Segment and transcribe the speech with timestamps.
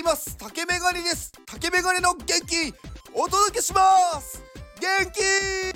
[0.00, 0.36] います。
[0.36, 1.32] 竹メガネです。
[1.46, 2.74] 竹メガネの元気
[3.14, 3.82] お届けしま
[4.20, 4.42] す。
[4.80, 5.69] 元気